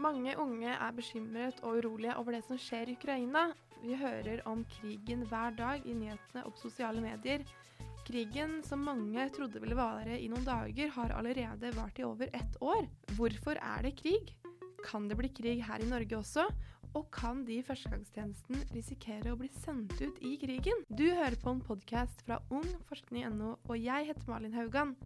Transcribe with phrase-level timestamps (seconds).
[0.00, 3.50] Mange unge er bekymret og urolige over det som skjer i Ukraina.
[3.82, 7.44] Vi hører om krigen hver dag i nyhetene og sosiale medier.
[8.06, 12.56] Krigen som mange trodde ville vare i noen dager, har allerede vart i over ett
[12.64, 12.88] år.
[13.18, 14.32] Hvorfor er det krig?
[14.82, 16.48] Kan det bli krig her i Norge også?
[16.98, 20.82] Og kan de i førstegangstjenesten risikere å bli sendt ut i krigen?
[20.90, 24.96] Du hører på en podkast fra ungforskning.no, og jeg heter Malin Haugan.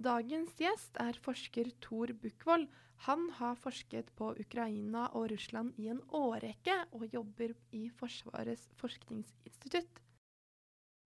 [0.00, 2.66] Dagens gjest er forsker Tor Bukkvold.
[3.06, 10.02] Han har forsket på Ukraina og Russland i en årrekke, og jobber i Forsvarets forskningsinstitutt.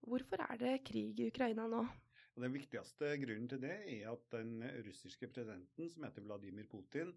[0.02, 1.84] Hvorfor er det krig i Ukraina nå?
[2.34, 7.14] Den viktigste grunnen til det er at den russiske presidenten, som heter Vladimir Putin,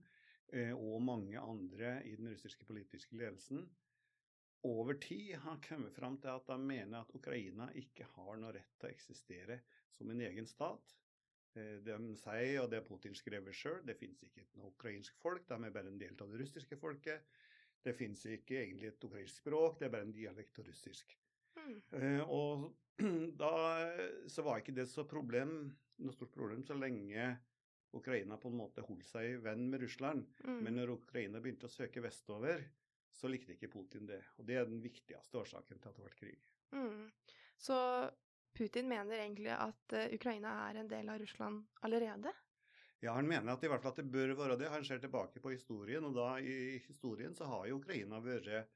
[0.54, 3.66] eh, og mange andre i den russiske politiske ledelsen,
[4.63, 8.77] over tid har kommet fram til at de mener at Ukraina ikke har noe rett
[8.77, 9.59] til å eksistere
[9.98, 10.96] som en egen stat.
[11.57, 15.57] Eh, de sier, og det Putin skrevet sjøl, det fins ikke noe ukrainsk folk, de
[15.57, 17.25] er bare en del av det russiske folket.
[17.84, 21.13] Det fins ikke egentlig et ukrainsk språk, det er bare en dialekt av russisk.
[21.57, 21.77] Mm.
[21.93, 22.65] Uh, og
[23.41, 23.54] da
[24.29, 25.59] så var ikke det så problem,
[26.04, 27.32] noe stort problem så lenge
[27.98, 30.27] Ukraina på en måte holdt seg venn med Russland.
[30.43, 30.60] Mm.
[30.65, 32.65] Men når Ukraina begynte å søke vestover,
[33.17, 34.20] så likte ikke Putin det.
[34.37, 36.41] Og det er den viktigste årsaken til at det ble krig.
[36.76, 37.07] Mm.
[37.57, 37.77] Så
[38.55, 42.34] Putin mener egentlig at uh, Ukraina er en del av Russland allerede?
[43.04, 44.71] Ja, han mener at i hvert fall at det bør være det.
[44.73, 48.71] Han ser tilbake på historien, og da i historien så har jo Ukraina vært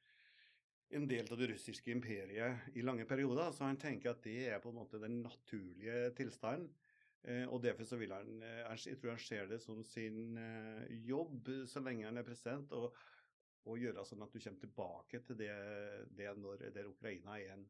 [0.91, 3.49] en del av det russiske imperiet i lange perioder.
[3.55, 6.69] Så han tenker at det er på en måte den naturlige tilstanden.
[7.23, 10.85] Eh, og derfor så vil han, eh, Jeg tror han ser det som sin eh,
[10.89, 12.71] jobb så lenge han er president,
[13.63, 15.53] å gjøre sånn at du kommer tilbake til det,
[16.17, 17.67] det når der Ukraina er en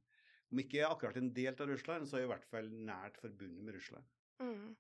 [0.52, 4.07] om ikke akkurat en del av Russland, så i hvert fall nært forbundet med Russland.
[4.41, 4.75] Mm.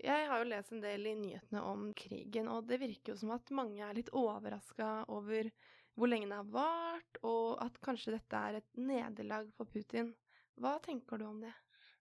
[0.00, 3.34] Jeg har jo lest en del i nyhetene om krigen, og det virker jo som
[3.34, 5.50] at mange er litt overraska over
[5.98, 10.14] hvor lenge den har vart, og at kanskje dette er et nederlag for Putin.
[10.60, 11.52] Hva tenker du om det?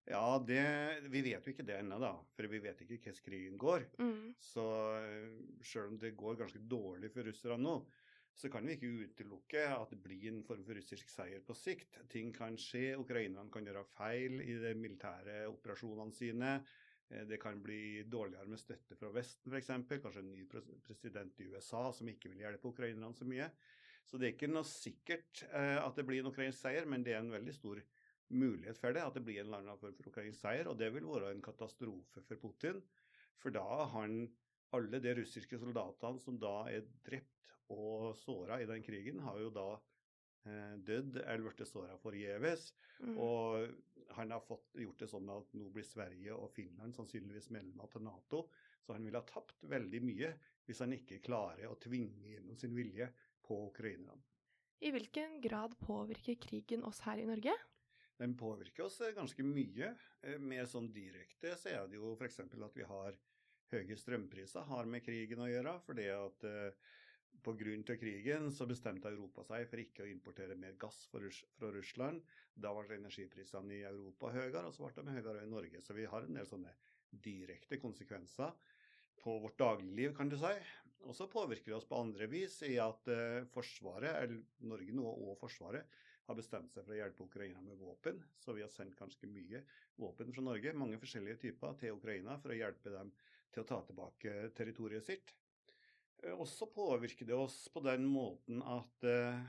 [0.10, 0.64] Ja, det,
[1.12, 2.14] Vi vet jo ikke det ennå, da.
[2.34, 3.84] For vi vet ikke hvordan krigen går.
[4.02, 4.32] Mm.
[4.42, 4.66] Så
[5.04, 5.36] eh,
[5.66, 7.76] sjøl om det går ganske dårlig for russerne nå,
[8.36, 11.98] så kan vi ikke utelukke at det blir en form for russisk seier på sikt.
[12.12, 12.94] Ting kan skje.
[13.00, 16.54] Ukrainerne kan gjøre feil i de militære operasjonene sine.
[17.10, 19.74] Eh, det kan bli dårligere med støtte fra Vesten, f.eks.
[19.90, 20.46] Kanskje en ny
[20.86, 23.50] president i USA som ikke vil hjelpe ukrainerne så mye.
[24.10, 27.14] Så det er ikke noe sikkert eh, at det blir en ukrainsk seier, men det
[27.14, 27.82] er en veldig stor
[28.30, 29.04] mulighet for det.
[29.04, 30.70] At det blir en eller annen form for ukrainsk seier.
[30.70, 32.82] Og det vil være en katastrofe for Putin.
[33.40, 34.24] For da har han
[34.76, 39.52] alle de russiske soldatene som da er drept og såra i den krigen har jo
[39.54, 42.72] da eh, dødd eller blitt såra forgjeves.
[43.00, 43.18] Mm.
[43.22, 47.92] Og han har fått, gjort det sånn at nå blir Sverige og Finland sannsynligvis medlemmer
[47.94, 48.46] til Nato.
[48.82, 50.34] Så han ville ha tapt veldig mye
[50.66, 53.10] hvis han ikke klarer å tvinge gjennom sin vilje
[53.46, 54.22] på ukrainerne.
[54.80, 57.54] I hvilken grad påvirker krigen oss her i Norge?
[58.20, 59.94] Den påvirker oss eh, ganske mye.
[60.22, 62.40] Eh, mer sånn direkte så er det jo f.eks.
[62.48, 63.18] at vi har
[63.70, 65.76] høye strømpriser har med krigen å gjøre.
[65.86, 66.96] fordi at eh,
[67.44, 67.96] Pga.
[68.00, 72.22] krigen så bestemte Europa seg for ikke å importere mer gass fra Russland.
[72.56, 75.82] Da ble energiprisene i Europa høyere, og så ble de høyere i Norge.
[75.82, 76.76] Så vi har en del sånne
[77.12, 78.54] direkte konsekvenser
[79.20, 80.54] på vårt dagligliv, kan du si.
[81.08, 85.08] Og så påvirker det oss på andre vis i at uh, Forsvaret, eller Norge nå
[85.08, 86.00] og Forsvaret,
[86.30, 88.20] har bestemt seg for å hjelpe Ukraina med våpen.
[88.38, 89.64] Så vi har sendt ganske mye
[89.98, 93.10] våpen fra Norge, mange forskjellige typer, til Ukraina for å hjelpe dem
[93.50, 95.34] til å ta tilbake territoriet sitt.
[96.24, 99.42] Eh, og så påvirker det oss på den måten at eh,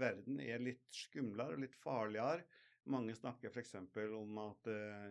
[0.00, 2.46] verden er litt skumlere og litt farligere.
[2.92, 3.74] Mange snakker f.eks.
[4.14, 5.08] om at eh,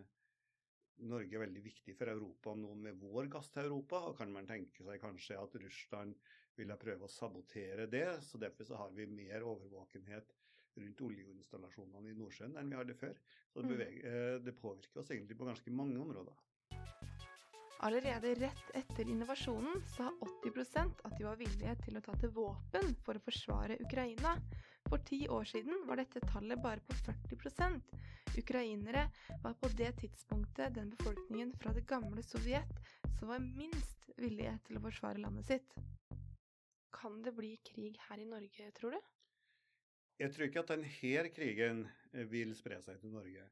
[1.06, 4.06] Norge er veldig viktig for Europa nå med vår gass til Europa.
[4.10, 6.16] Og kan man tenke seg kanskje at Russland
[6.56, 8.08] ville prøve å sabotere det.
[8.24, 10.36] Så derfor så har vi mer overvåkenhet
[10.76, 13.20] rundt oljeinstallasjonene i Nordsjøen enn vi hadde før.
[13.52, 13.74] Så det, mm.
[13.74, 16.40] beveger, eh, det påvirker oss egentlig på ganske mange områder.
[17.84, 20.12] Allerede rett etter invasjonen sa
[20.44, 24.36] 80% at de var villige til å ta til våpen for å forsvare Ukraina.
[24.88, 27.96] For ti år siden var dette tallet bare på 40%
[28.38, 29.10] Ukrainere
[29.44, 32.80] var på det tidspunktet den befolkningen fra det gamle Sovjet
[33.20, 35.76] som var minst villige til å forsvare landet sitt.
[36.96, 39.00] Kan det bli krig her i Norge, tror du?
[40.20, 41.86] Jeg tror ikke at denne krigen
[42.32, 43.48] vil spre seg til Norge.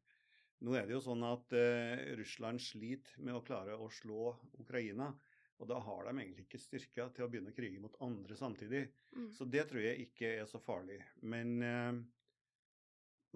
[0.63, 4.31] Nå er det jo sånn at eh, Russland sliter med å klare å slå
[4.63, 5.12] Ukraina.
[5.62, 8.83] Og da har de egentlig ikke styrka til å begynne å krige mot andre samtidig.
[9.15, 9.30] Mm.
[9.36, 10.98] Så det tror jeg ikke er så farlig.
[11.21, 12.00] Men eh,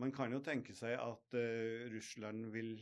[0.01, 2.77] man kan jo tenke seg at eh, Russland vil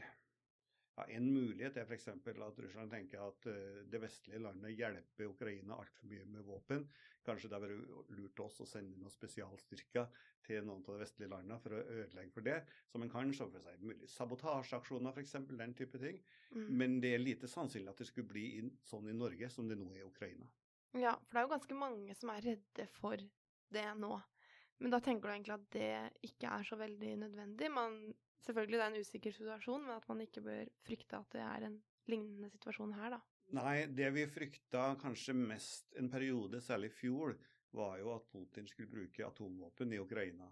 [0.96, 2.08] ja, En mulighet er f.eks.
[2.08, 3.48] at Russland tenker at
[3.92, 6.86] det vestlige landet hjelper Ukraina altfor mye med våpen.
[7.26, 10.12] Kanskje det hadde vært lurt oss å sende noen spesialstyrker
[10.46, 12.60] til noen av de vestlige landene for å ødelegge for det.
[12.92, 15.36] Så man kan se for seg mulig sabotasjeaksjoner, f.eks.
[15.50, 16.22] Den type ting.
[16.52, 16.70] Mm.
[16.82, 18.46] Men det er lite sannsynlig at det skulle bli
[18.86, 20.48] sånn i Norge som det nå er i Ukraina.
[20.96, 23.26] Ja, for det er jo ganske mange som er redde for
[23.76, 24.14] det nå.
[24.84, 27.72] Men da tenker du egentlig at det ikke er så veldig nødvendig.
[27.72, 28.00] Man,
[28.46, 31.68] selvfølgelig det er en usikker situasjon, men at man ikke bør frykte at det er
[31.70, 31.80] en
[32.12, 33.22] lignende situasjon her, da.
[33.56, 37.36] Nei, det vi frykta kanskje mest en periode, særlig i fjor,
[37.76, 40.48] var jo at Putin skulle bruke atomvåpen i Ukraina.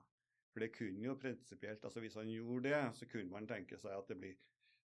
[0.54, 3.96] For det kunne jo prinsipielt altså Hvis han gjorde det, så kunne man tenke seg
[3.96, 4.36] at det blir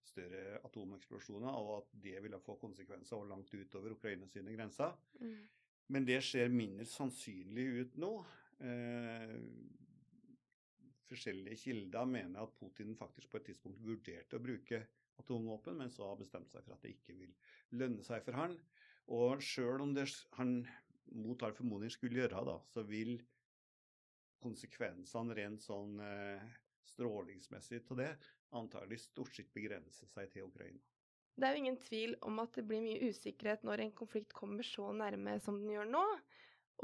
[0.09, 4.95] større atomeksplosjoner, og at det ville få konsekvenser og langt utover Ukraina sine grenser.
[5.19, 5.35] Mm.
[5.93, 8.13] Men det ser mindre sannsynlig ut nå.
[8.65, 9.35] Eh,
[11.09, 14.83] forskjellige kilder mener at Putin faktisk på et tidspunkt vurderte å bruke
[15.19, 17.33] atomvåpen, men så har bestemt seg for at det ikke vil
[17.81, 18.55] lønne seg for han.
[19.09, 20.07] Og sjøl om det
[20.37, 20.61] han
[21.17, 23.17] mot all formodning skulle gjøre da, så vil
[24.39, 26.45] konsekvensene rent sånn eh,
[26.93, 28.13] strålingsmessig til det
[28.55, 30.79] antagelig stort sett begrense seg til Ukraina.
[31.39, 34.65] Det er jo ingen tvil om at det blir mye usikkerhet når en konflikt kommer
[34.67, 36.05] så nærme som den gjør nå.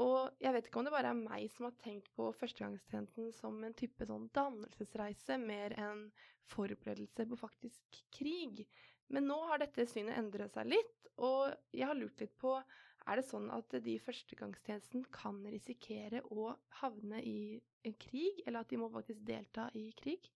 [0.04, 3.62] Og jeg vet ikke om det bare er meg som har tenkt på førstegangstjenesten som
[3.64, 6.10] en type sånn dannelsesreise mer enn
[6.52, 8.66] forberedelse på faktisk krig.
[9.08, 12.58] Men nå har dette synet endret seg litt, og jeg har lurt litt på
[13.06, 16.50] er det sånn at de i førstegangstjenesten kan risikere å
[16.80, 17.56] havne i
[17.86, 20.26] en krig, eller at de må faktisk delta i krig?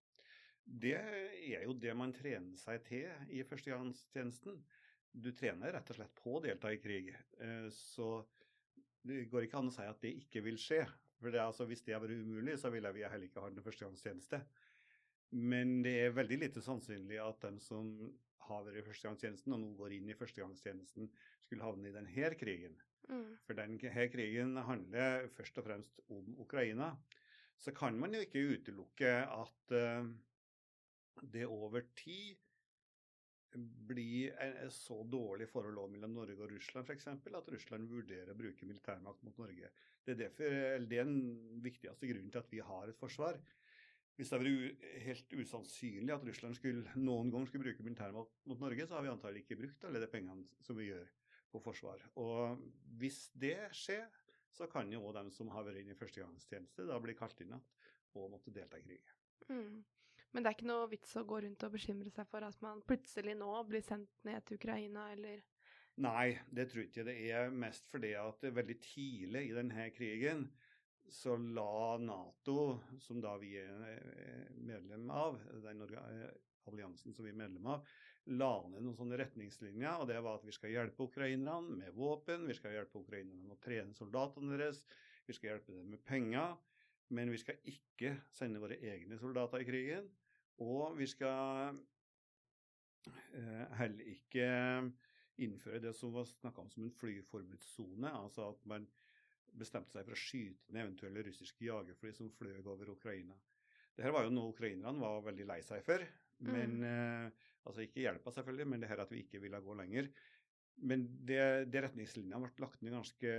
[0.65, 4.61] Det er jo det man trener seg til i førstegangstjenesten.
[5.11, 7.11] Du trener rett og slett på å delta i krig.
[7.43, 8.21] Eh, så
[9.07, 10.83] det går ikke an å si at det ikke vil skje.
[11.21, 13.65] For det, altså, Hvis det hadde vært umulig, så ville vi heller ikke ha en
[13.65, 14.41] førstegangstjeneste.
[15.37, 17.91] Men det er veldig lite sannsynlig at de som
[18.49, 21.11] har vært i førstegangstjenesten, og nå går inn i førstegangstjenesten,
[21.45, 22.79] skulle havne i denne krigen.
[23.11, 23.37] Mm.
[23.47, 26.93] For denne krigen handler først og fremst om Ukraina.
[27.61, 30.09] Så kan man jo ikke utelukke at uh,
[31.21, 32.39] det over tid
[33.59, 37.09] blir et så dårlig forhold mellom Norge og Russland f.eks.
[37.11, 39.71] at Russland vurderer å bruke militærmakt mot Norge.
[40.05, 40.59] Det er, derfor,
[40.91, 43.41] det er den viktigste grunnen til at vi har et forsvar.
[44.17, 48.63] Hvis det hadde vært helt usannsynlig at Russland skulle, noen gang skulle bruke militærmakt mot
[48.63, 51.09] Norge, så har vi antagelig ikke brukt alle de pengene som vi gjør
[51.51, 52.03] på forsvar.
[52.21, 52.61] Og
[53.01, 54.07] hvis det skjer,
[54.55, 57.55] så kan jo òg de som har vært inne i førstegangstjeneste, da bli kalt inn
[57.55, 57.65] igjen
[58.19, 59.17] og måtte delta i krigen.
[59.49, 59.81] Mm.
[60.31, 62.83] Men det er ikke noe vits å gå rundt og bekymre seg for at man
[62.87, 65.43] plutselig nå blir sendt ned til Ukraina, eller
[66.01, 67.05] Nei, det tror jeg ikke.
[67.05, 70.47] Det er mest fordi at veldig tidlig i denne krigen
[71.11, 75.83] så la Nato, som da vi er medlem av, den
[76.71, 77.85] alliansen som vi er medlem av,
[78.31, 79.99] la ned noen sånne retningslinjer.
[79.99, 83.59] og Det var at vi skal hjelpe ukrainerne med våpen, vi skal hjelpe ukrainerne med
[83.59, 84.85] å trene soldatene deres,
[85.27, 86.57] vi skal hjelpe dem med penger.
[87.11, 90.07] Men vi skal ikke sende våre egne soldater i krigen.
[90.61, 91.77] Og vi skal
[93.09, 94.49] eh, heller ikke
[95.41, 98.11] innføre det som var snakka om som en flyforbudssone.
[98.11, 98.89] Altså at man
[99.57, 103.37] bestemte seg for å skyte ned eventuelle russiske jagerfly som fløy over Ukraina.
[103.97, 106.05] Dette var jo noe ukrainerne var veldig lei seg for.
[106.41, 106.85] Men, mm.
[106.89, 110.09] eh, altså Ikke hjelpa, selvfølgelig, men det her at vi ikke ville gå lenger.
[110.81, 113.35] Men det, det retningslinjene ble lagt ned ganske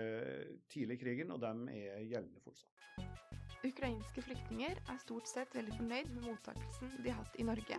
[0.70, 3.11] tidlig i krigen, og de er gjeldende fortsatt.
[3.62, 7.78] Ukrainske flyktninger er stort sett veldig fornøyd med mottakelsen de har hatt i Norge.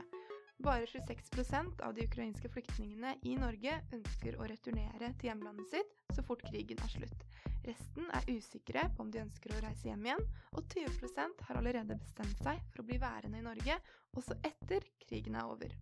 [0.63, 6.23] Bare 26% av de ukrainske flyktningene i Norge ønsker å returnere til hjemlandet sitt så
[6.23, 7.25] fort krigen er slutt.
[7.67, 10.23] Resten er usikre på om de ønsker å reise hjem igjen,
[10.55, 13.81] og 20% har allerede bestemt seg for å bli værende i Norge
[14.15, 15.75] også etter krigen er over.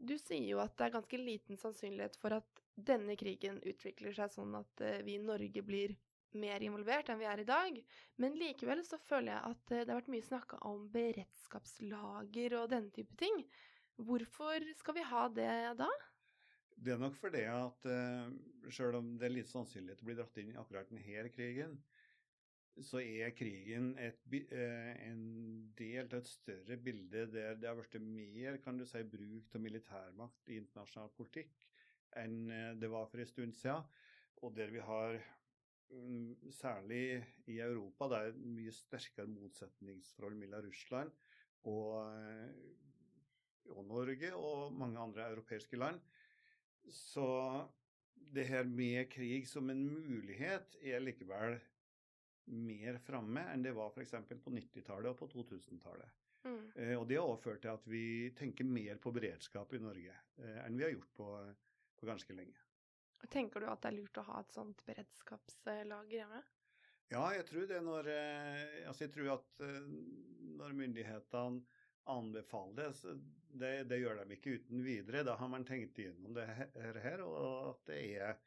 [0.00, 4.32] Du sier jo at det er ganske liten sannsynlighet for at denne krigen utvikler seg
[4.32, 5.96] sånn at eh, vi i Norge blir
[6.38, 7.78] mer involvert enn vi er i dag.
[8.22, 12.72] Men likevel så føler jeg at eh, det har vært mye snakka om beredskapslager og
[12.72, 13.44] denne type ting.
[13.96, 15.90] Hvorfor skal vi ha det da?
[16.74, 20.40] Det er nok fordi at sjøl selv om det er litt sannsynlig å bli dratt
[20.42, 21.76] inn i akkurat denne krigen,
[22.82, 25.20] så er krigen et, uh, en
[25.78, 29.62] del av et større bilde der det har blitt mer kan du si, bruk av
[29.62, 31.54] militærmakt i internasjonal politikk
[32.18, 33.86] enn det var for en stund siden.
[34.42, 35.16] Og der vi har
[36.54, 41.12] særlig i Europa, det er et mye sterkere motsetningsforhold mellom Russland
[41.70, 46.00] og, eh, og, Norge og mange andre europeiske land.
[46.90, 47.26] Så
[48.34, 51.58] det her med krig som en mulighet er likevel
[52.46, 54.12] mer framme enn det var f.eks.
[54.44, 56.20] på 90-tallet og på 2000-tallet.
[56.44, 56.64] Mm.
[56.76, 60.12] Eh, og det har også ført til at vi tenker mer på beredskap i Norge
[60.12, 61.30] eh, enn vi har gjort på,
[61.96, 62.63] på ganske lenge.
[63.32, 66.42] Tenker du at det er lurt å ha et sånt beredskapslager hjemme?
[67.12, 69.88] Ja, jeg tror det når eh, Altså, jeg tror at eh,
[70.58, 73.14] når myndighetene anbefaler det,
[73.60, 75.24] det, det gjør de ikke uten videre.
[75.26, 76.44] Da har man tenkt igjennom det
[77.00, 78.40] her, og at det er,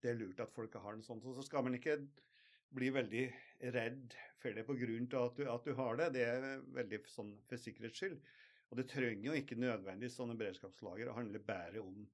[0.00, 1.20] det er lurt at folk har en sånn.
[1.20, 1.98] Så skal man ikke
[2.74, 3.26] bli veldig
[3.74, 6.08] redd for det av at du, at du har det.
[6.16, 8.18] Det er veldig sånn for sikkerhets skyld.
[8.70, 12.06] Og det trenger jo ikke nødvendigvis sånne beredskapslager å handle bare om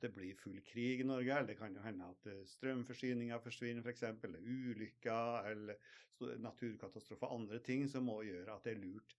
[0.00, 3.84] at det blir full krig i Norge, eller det kan jo hende at strømforsyninga forsvinner
[3.84, 9.14] f.eks., eller ulykker, eller naturkatastrofer, andre ting som må gjøre at det er lurt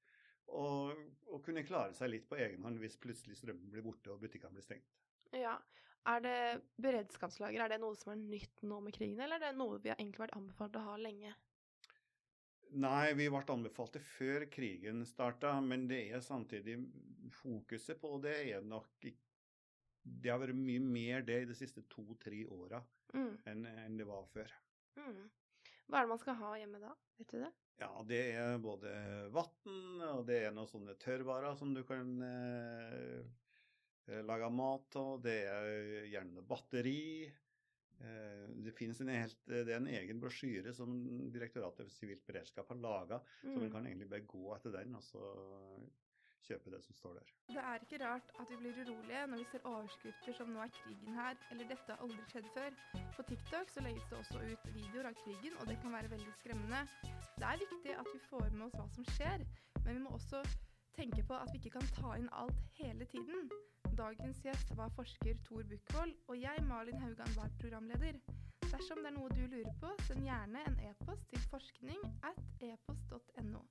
[0.52, 0.66] å,
[1.34, 4.58] å kunne klare seg litt på egen hånd hvis plutselig strømmen blir borte og butikkene
[4.58, 4.98] blir stengt.
[5.38, 5.56] Ja.
[6.10, 6.38] Er det
[6.82, 9.92] beredskapslager, er det noe som er nytt nå med krigen, eller er det noe vi
[9.94, 11.36] har egentlig vært anbefalt å ha lenge?
[12.82, 16.80] Nei, vi ble anbefalt det før krigen starta, men det er samtidig
[17.42, 19.31] fokuset på det er nok ikke
[20.04, 22.82] det har vært mye mer det i de siste to-tre åra
[23.14, 23.34] mm.
[23.50, 24.54] enn, enn det var før.
[24.98, 25.28] Mm.
[25.88, 26.96] Hva er det man skal ha hjemme da?
[27.20, 27.52] Vet du det?
[27.82, 28.92] Ja, det er både
[29.34, 35.16] vann, og det er noen sånne tørrvarer som du kan eh, lage mat av.
[35.26, 37.26] Det er gjerne batteri.
[38.02, 40.94] Eh, det en, helt, det er en egen brosjyre som
[41.34, 43.50] Direktoratet for sivilt beredskap har laga, mm.
[43.50, 45.26] så man kan egentlig bare gå etter den og så
[46.48, 47.32] kjøpe det som står der.
[47.56, 50.74] Det er ikke rart at vi blir urolige når vi ser overskrifter som 'nå er
[50.80, 52.80] krigen her' eller 'dette har aldri skjedd før'.
[53.16, 56.34] På TikTok så legges det også ut videoer av krigen, og det kan være veldig
[56.42, 56.82] skremmende.
[57.40, 59.40] Det er viktig at vi får med oss hva som skjer,
[59.86, 60.40] men vi må også
[61.00, 63.52] tenke på at vi ikke kan ta inn alt hele tiden.
[63.98, 68.20] Dagens gjest var forsker Tor Bukkvold, og jeg, Malin Haugan, var programleder.
[68.72, 73.66] Dersom det er noe du lurer på, send gjerne en e-post til forskning at epost.no.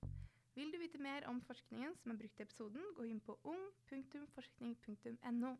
[0.54, 5.48] Vil du vite mer om forskningen som er brukt i episoden, gå inn på ung.forskning.no.